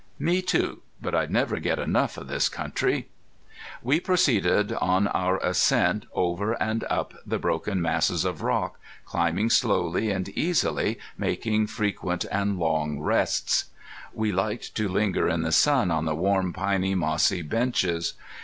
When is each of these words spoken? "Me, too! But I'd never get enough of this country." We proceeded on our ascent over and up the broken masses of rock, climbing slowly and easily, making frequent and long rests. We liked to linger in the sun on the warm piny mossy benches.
"Me, 0.17 0.41
too! 0.41 0.81
But 0.99 1.13
I'd 1.13 1.29
never 1.29 1.59
get 1.59 1.77
enough 1.77 2.17
of 2.17 2.27
this 2.27 2.49
country." 2.49 3.07
We 3.83 3.99
proceeded 3.99 4.73
on 4.73 5.05
our 5.05 5.37
ascent 5.43 6.07
over 6.13 6.53
and 6.53 6.83
up 6.89 7.13
the 7.23 7.37
broken 7.37 7.79
masses 7.83 8.25
of 8.25 8.41
rock, 8.41 8.79
climbing 9.05 9.51
slowly 9.51 10.09
and 10.09 10.27
easily, 10.29 10.97
making 11.19 11.67
frequent 11.67 12.25
and 12.31 12.57
long 12.57 12.99
rests. 12.99 13.65
We 14.11 14.31
liked 14.31 14.73
to 14.73 14.89
linger 14.89 15.29
in 15.29 15.43
the 15.43 15.51
sun 15.51 15.91
on 15.91 16.05
the 16.05 16.15
warm 16.15 16.51
piny 16.51 16.95
mossy 16.95 17.43
benches. 17.43 18.15